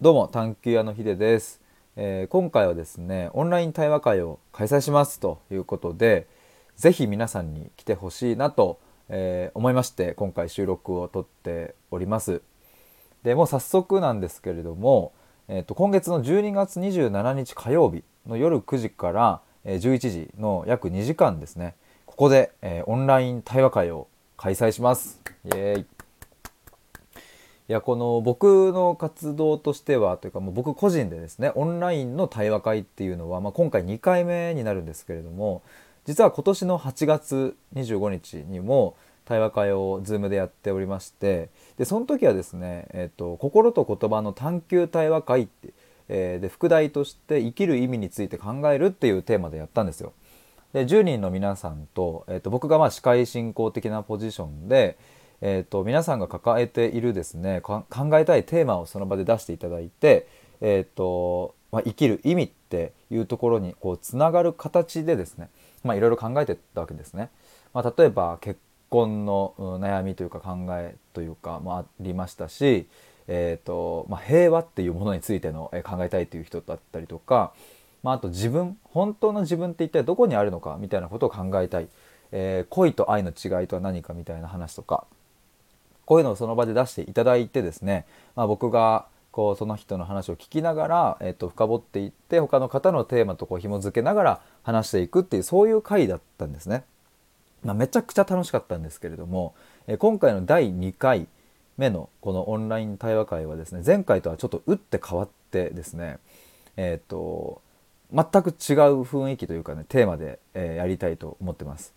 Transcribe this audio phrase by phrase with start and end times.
[0.00, 1.60] どうも探求屋のひでです、
[1.96, 6.28] えー今回はですねオンライン対話会を開催しますということで
[6.76, 12.42] ぜひ皆さんに来てほしいなと、えー思いまして今回収録を撮っております。
[13.24, 15.10] でもう早速なんですけれども、
[15.48, 21.74] えー、と今月の12月27日火曜日の夜9時から、11時の約2時間ですね
[22.06, 24.06] ここで、えーオンライン対話会を
[24.36, 25.20] 開催します。
[25.46, 25.97] イエーイ。
[27.68, 35.62] いやこの僕の活動としてはというかもう僕個人でですねオンラインの対話会っていうのは、まあ、今回2回目になるんですけれども
[36.06, 45.74] 実は今年の8月25日にも対話会を Zoom でやっておりましてでその時はですね、えっと心と言葉の探求対話会って、
[46.08, 50.14] えーで副題として生きる意味について考えるっていうテーマでやったんですよ。
[50.72, 54.96] で10人の皆さんと,、えー、と僕がまあ司会進行的なポジションで、
[55.40, 57.84] えー、と皆さんが抱えているですね考
[58.14, 60.26] えたいテーマをその場で出していただいて、
[60.60, 65.48] えーとまあ、生きる意味っていうところにこうつながる形でですね
[65.84, 67.30] いろいろ考えてたわけですね。
[67.72, 68.58] まあ、例えば結
[68.90, 72.86] 婚の悩みというか考えというかもありましたし、
[73.28, 77.52] えーとまあ、平和っていうものについての考えたいという人だったりとか、
[78.02, 81.88] まあ、あと自分本当の自分って一体どこにあるのかみたいなことを考えたい、
[82.32, 85.06] えー恋と愛の違いとは何かみたいな話とか
[86.08, 96.84] こういうのをその場で出していただいてですね、まあ、僕がこうその人の話を聞きながら、えっと深掘っていって他の方のテーマとこう紐付けながら話していくっていうそういう回だったんですね。
[97.62, 99.54] まあ、めちゃくちゃ楽しかったんですけれども、
[99.86, 101.26] え今回の第2回
[101.76, 106.20] 目のこのオンライン対話会はですね前回とはちょっと打って変わってですね
[106.78, 107.60] えっ、と
[108.14, 111.92] 全く違う雰囲気というかねテーマで、えーやりたいと思ってます。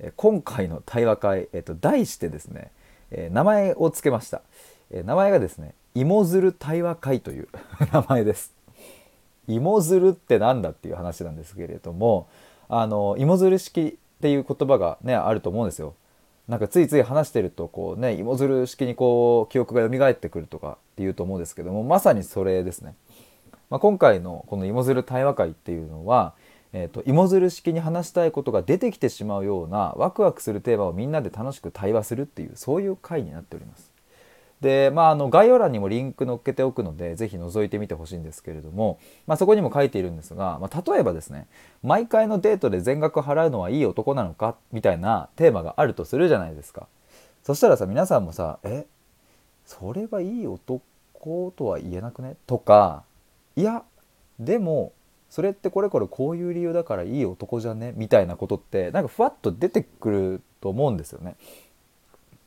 [0.00, 2.72] え今回の対話会、えー、と題してですね、
[3.12, 4.42] えー名前を付けました、
[4.90, 7.48] えー名前がですね芋づる対話会という
[7.92, 8.52] 名前です。
[9.48, 12.28] 芋づるってなんだっていう話なんですけれども
[12.68, 15.94] あの芋づる式っていう言葉がねあると思うんですよ。
[16.48, 22.94] なんかついつい話してるとこうね芋づる式にこう記憶が蘇ってくるとかっていうと思うんですけどもまさにそれですね。
[23.70, 26.34] まあ、今回のこの芋づる対話会っていうのは、
[26.72, 33.92] えー、と芋づる式に話したいことが出てきてしまうようなワクワクするテーマをみんなで楽しく対話するっていうそういう回になっております。
[34.62, 41.48] でまあ、あの概要欄にもリンク載っけておくのでぜひ覗いてみてほしいんですけれども、まあ、そこにも書いているんですが、まあ、例えばですね
[41.82, 46.86] 毎回のデートで全額払うのはいい男なのかみたいなテーマがあるとするじゃないですか
[47.42, 48.86] そしたらさ皆さんもさ「え
[49.66, 50.80] それはいい男
[51.56, 53.02] とは言えなくね?」とか
[53.56, 53.82] いや
[54.38, 54.92] でも
[55.32, 57.94] それってこれこれこういう理由だからいい男じゃね？
[57.96, 61.36] みたいなことってなんかふわっと出てくると思うんですよね。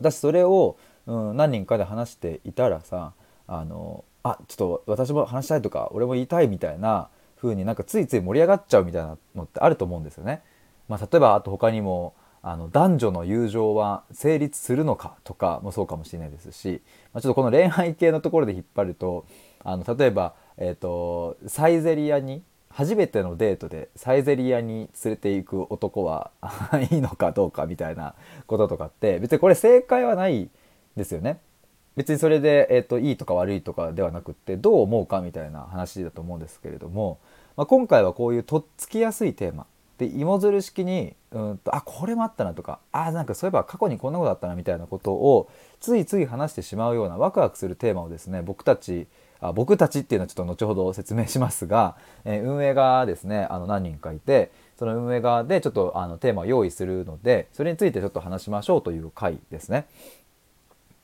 [0.00, 0.76] だしそれを、
[1.08, 3.14] うん、何人かで話していたらさ
[3.48, 7.08] あのあちょっと私も話したいとか俺も言いたいみたいな
[7.40, 10.42] 風になんかついつい盛り上がっちゃうみたいなのってあると思うんですよね。
[10.86, 16.80] まあ、例えばあと他にもあの男女の友情は成立するのかとかもそうかもしれないですし、
[17.12, 19.26] まあ、ちょっとこの恋愛系のところで引っ張ると
[19.64, 22.44] あの例えば、えー、とサイゼリアに
[22.78, 26.30] 初めてのデートでサイゼリアに連れて行く男は
[26.92, 28.14] いいのかどうかみたいな
[28.46, 30.48] こととかって別にこれ正解はない
[30.96, 31.40] ですよね。
[31.96, 37.18] 別にそれで、えー、といいとか悪いとかではなくってどう思うかみたいな話だと思うんですけれども、
[37.56, 39.66] まあ、今回はこういうとっつきやすいテーマ
[39.98, 45.50] で芋づる式にうんとあこれもあったなとかあなんかそういえば過去にこんなことあったなみたいなことを
[45.80, 49.08] ついつい話してしまうようなワクワクするテーマをですね僕たち
[49.40, 59.86] あ僕たちっていうのはちょっと後ほど説明しますが、えー運営側ですねあの何人かいてその運営側でちょっとあのテーマを用意するのでそれについてちょっと話しましょうという回ですね。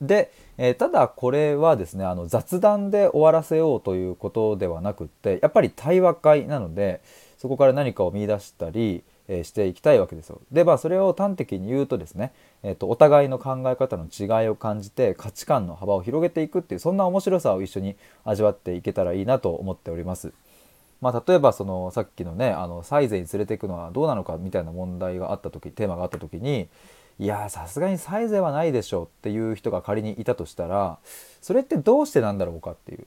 [0.00, 7.00] で、えーただこれはですねあの雑談で終わらせようということではなくってやっぱり対話会なので
[7.38, 10.40] そこから何かを見出したり、えしていきたいわけですよ。
[10.50, 12.32] でまあそれを端的に言うとですね、
[12.62, 20.32] えーとお互いの考え方の違いを感じて価値観の幅を広げていくっていうそんな面白さを一緒に味わっていけたらいいなと思っております。
[21.00, 26.68] まあ、例えばそのさっきのねあのサイゼに連れていくのはどうなのかみたいな問題があった時テーマがあった時に
[27.18, 30.98] いやさすがにサイゼはないでしょうっていう人が仮にいたとしたら
[31.40, 33.06] それってどうしてなんだろうかっていう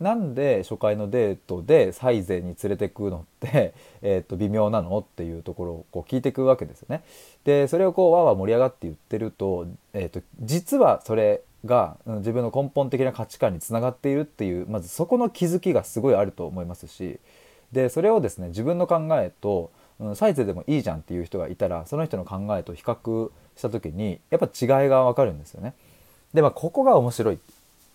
[0.00, 7.02] なんで初回のデートでサイゼに連れてくのって、 えー、と微妙なのっていうところをこう聞いていくわけですよね。
[7.44, 17.18] でそれをこうわわ盛り上がって言ってると,、えー、と実はそれが自分の根本的な価値観につながっているっていうまずそこの気づきがすごいあると思いますし
[17.72, 19.70] でそれをですね自分の考えと、
[20.00, 25.74] うん、サイズでもいいじゃんっていう人がいたらその人の考えと比較した時にやっぱ違いがわかるんですよね。
[26.34, 27.38] でまあここが面白い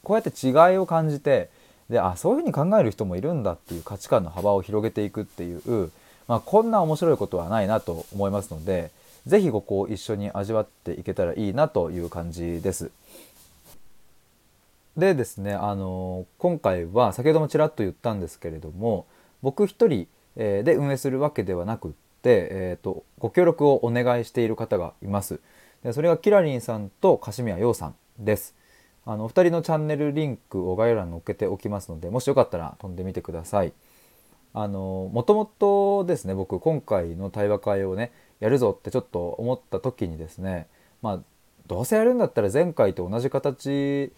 [0.04, 1.50] こうやって違いを感じて
[1.90, 5.92] であそういうふうに考える人もいるんだっていう価値観の幅を広げていくっていう、
[6.28, 8.92] まあ、こんな面白いことはないなと思いますので
[9.26, 12.92] 是非ここを一緒に味わっていけたらいいなという感じです。
[14.98, 19.06] でですねあの今回は先ほどもちらっと言ったんですけれども
[19.42, 21.92] 僕一人で運営するわけではなくっ
[22.22, 25.40] て、えーと、ご協力をお願いしている方がいます。
[25.84, 28.56] でそれがキラリンさんと柏宮陽さんです。
[29.12, 33.74] あのお二人のチャンネルリンクを概要欄に載っけておきますのでもしよかったら飛んでみてください。
[34.54, 40.68] あのもともとですね僕今回の対話会をねやるぞってちょっと思った時にですね
[41.02, 41.20] まあ
[41.66, 44.12] どうせやるんだったら前回と同じ形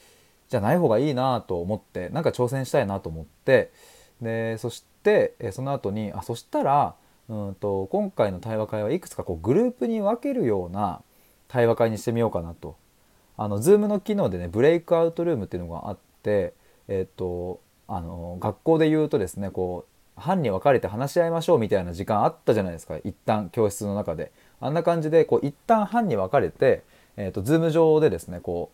[0.49, 3.71] じゃない方がいいなと思ってなんか挑戦したいなと思って
[4.21, 6.95] でそしてその後にあそしたら
[7.29, 11.01] うんと今回の対話会はいくつかこうグループに分けるような
[11.47, 12.75] 対話会にしてみようかなと。
[13.43, 16.53] あの Zoom の機能でねブレイクアウトルームっていうのがあって
[16.87, 26.83] えっ、とあの学校で言うとですねこう班に分かれて話し合いましょうみたいな時間あったじゃないですか一旦教室の中であんな感じでこう一旦班に分かれて、
[27.17, 28.71] えーと、Zoom 上でですねこ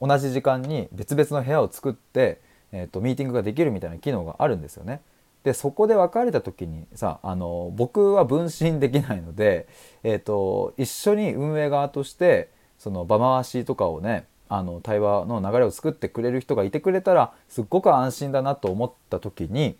[0.00, 2.40] う同じ時間に別々の部屋を作って、
[2.72, 5.00] えーと、ミーティングができるみたいな機能があるんですよね。
[5.44, 9.66] でそこで別れた時にさあの僕は分身できないので、
[10.02, 19.76] えーと、一緒に運営側としてその場回しとかをねあの対話の流れを作ってくれる人がいてくれたらすっごく安心だなと思った時に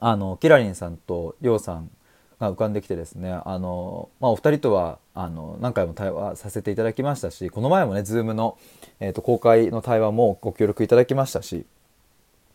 [0.00, 1.90] あのキラリンさんとりょうさん
[2.40, 8.58] が浮かんできてですねあの、まあ、お二人とはあの何回も対話させていただきましたしこの前もね Zoom の、
[8.98, 11.64] えーと、公開の対話もご協力いただきましたし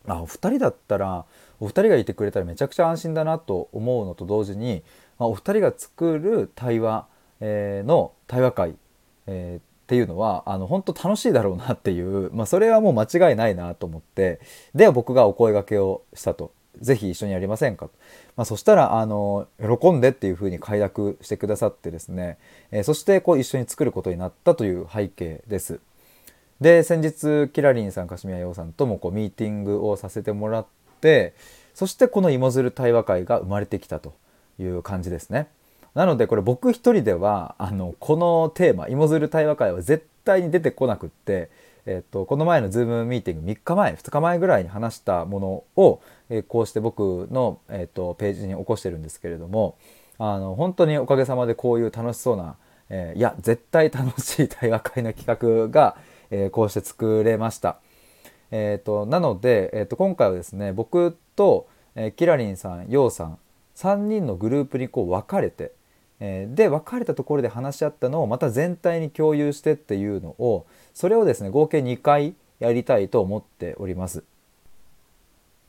[0.06, 1.24] あお二人だったら
[1.58, 4.82] お二人がいてくれたらめちゃくちゃ安心だなと思うのと同時に、
[5.18, 7.06] まあ、お二人が作る対話、
[7.40, 8.74] えー、の対話会、
[9.28, 14.40] えー、っていうのはあの本当楽しいだろうなっていう、まあ、それはもう間違いないなと思って
[14.74, 17.92] では僕がお声がけをしたとぜひ一緒にやりませんかと
[18.38, 22.38] まあ、そしたらあの喜んでっていうふうに快諾してくださってですね、
[22.70, 25.80] えー、そしてこう一緒に作ることになったという背景です。
[26.60, 30.66] で先日キラリンさん柏宮陽さんともこうミーティングをさせてもらっ
[31.00, 31.34] て
[31.74, 34.14] そしてこの芋づる対話会が生まれてきたと
[34.60, 35.48] いう感じですね。
[35.98, 41.50] なのでこれ僕一人ではあのこのテーマ芋づる対話会は絶対に出てこなくって
[41.86, 49.78] えっと、この前のズームミーティング3日前2日前ぐらいに話したものを、え、こうして僕の、えっと、ページに起こしてるんですけれども
[50.18, 52.56] あの本当におかげさまでこういう楽しそうな、
[52.90, 55.96] えー、いや絶対楽しい対話会の企画が、
[56.30, 57.78] えー、こうして作れました。
[58.50, 63.38] えーと、なので、えーと、今回はですね僕と、えー、キラリンさんヨウさん
[63.76, 65.72] 3人のグループにこう分かれて、
[66.20, 74.24] えー、で分かれたところで話し合ったのをまた全体に共有してっていうのをそれをですね合計2回やりたいと思っております。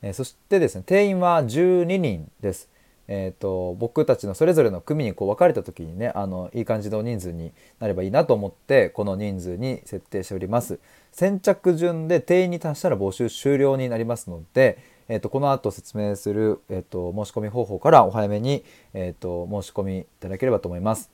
[0.01, 2.69] えー、そしてですね定員は12人です。
[3.11, 10.79] えーと、僕たちのそれぞれの組にこう分かれた時にねあのいい感じの人数になればいいなと思ってこの人数に設定しております
[11.11, 14.77] 先着順で定員に達したら募集終了になりますので、
[15.09, 18.63] えーと、この後説明する、えーと、申し込み方法からお早めに、
[18.93, 21.09] えー、と申し込みいただければと思います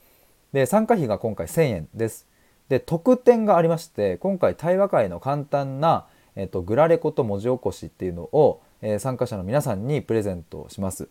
[0.53, 2.27] で参加費が今回1000円です
[2.69, 6.05] で特典がありまして今回対話会の簡単な、
[6.35, 11.07] えー、とグラレコと文字起こしっていうのを、えー、参加者の皆さんにプレゼントします。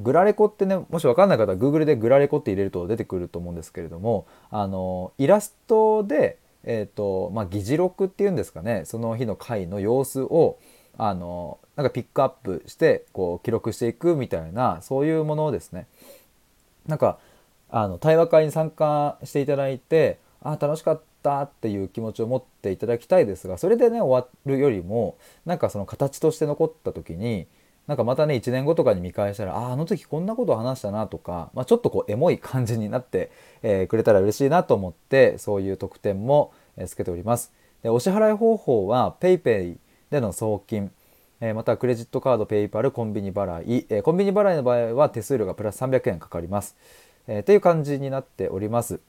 [0.00, 10.58] グラレコってねもし分かんない方は Google でグラレコって入れると出てくると思うんですけれどもあのイラストで、えーとまあ、議事録っていうんですかねその日の会の様子を
[10.98, 15.86] あのなんかピックアップしてこう記録していくみたいなそういうものをですね
[16.86, 17.18] なんか
[17.70, 27.46] あの対話会に参加していただいてあ楽しかったっていう気持ちを持っていただきたいですがそれでね終わるよりもなんかその形として残った時に
[27.86, 33.30] なんかまたね1年後とかに見返したらああの時こんなことを話したなとか、まあ、ちょっとこうエモい感じになって、
[33.62, 37.52] えー、くれたら嬉しいなと思ってそういう特典も、え、つけております。
[37.82, 39.76] でお支払い方法は PayPay
[40.12, 40.92] での送金、
[41.40, 46.76] えー、またはクレジットカード、ペイパル、コンビニ払い、えー、コンビニ払いの場合は手数料がプラス300円かかります。
[47.26, 49.00] えー、っていう感じになっております。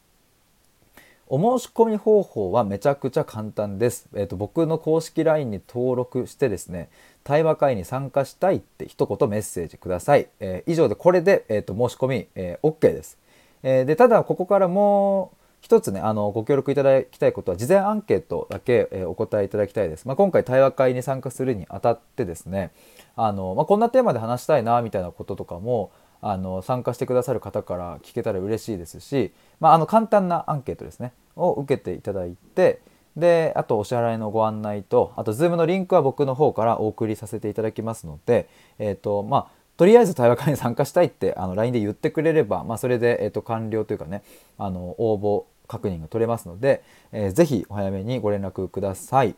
[1.27, 4.07] お申し込み方法はめちゃくちゃ簡単です。
[4.13, 6.89] えーと、僕の公式 LINE に登録してですね、
[7.25, 10.29] 対話会に参加したいって一言メッセージください。
[10.39, 13.17] えー、以上でこれで、えーと、申し込み、えー、OK です。
[13.62, 20.05] えー、でただここからもう一つねあのご協力いただきたいことは事前アンケートだけ、えー、お答えいただきたいです。
[20.05, 22.72] まあ、今回対話会に参加するにあたってですね
[23.15, 25.91] あの、まあ、こんなテーマで話したいなみたいなこととかも
[26.22, 32.82] あの参加してくださる方から聞けたら嬉しいですし、まあ、あの簡単なアンケートですねを受けていただいて
[33.15, 44.24] であとお支払いのご案内とあと Zoom のリンクは僕の方からお送りさせていただきますので、えーとまあ、とりあえず対話会に参加したいってあの LINE で言ってくれれば、まあ、それで、えーと、完了というかね
[44.58, 49.36] あの応募確認が取れますので、えー、ぜひお早めにご連絡ください。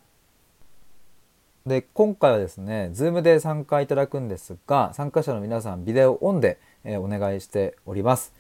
[1.65, 8.33] で今回はですね Zoom で参加いただくんですが参加者の皆さんビデオオンで、えー、お願いしております。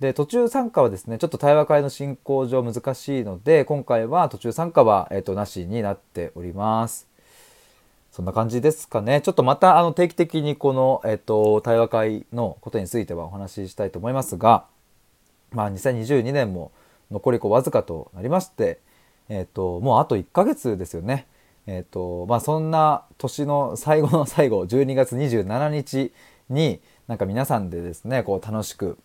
[0.00, 7.14] で途中参加はですねちょっと対話会の進行上難しいので今回は途中参加は、えーと、なしになっております。
[8.14, 9.20] そんな感じですかね。
[9.22, 14.66] ちょっとまたあの定期的にこの、えっ、ー、と、対話会のことについてはお話ししたいと思いますが、
[15.50, 16.70] まあ2022年も
[17.10, 18.80] 残りこうわずかとなりまして、
[19.28, 21.26] えっ、ー、と、もうあと1ヶ月ですよね。
[21.66, 26.12] えっ、ー、と、まあそんな年の最後の最後、12月27日
[26.50, 28.98] になんか皆さんでですね、こう楽しく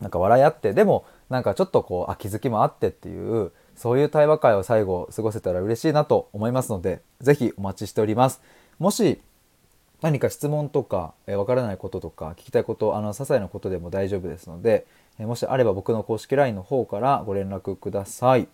[0.00, 8.42] なんか笑い合ってでもなんかちょっとこうあ気づきもあってっていうそういう対話会を最後過ごせたら嬉しいなと思いますので是非お待ちしております。
[8.78, 9.20] もし
[10.02, 14.86] 何か質問とかわ、えー、からないこととか聞きたいことあの些細なことでも大丈夫ですので、
[15.18, 18.48] え、もしあれば僕の公式 LINE の方からご連絡ください。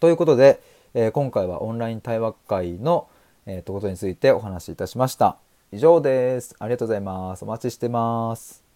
[0.00, 0.60] ということで、
[0.94, 3.08] え、今回はオンライン対話会の、
[3.46, 5.36] えー、とことについてお話しいたしました。
[5.72, 6.54] 以上です。
[6.58, 7.44] ありがとうございます。
[7.44, 8.67] お待ちしてます。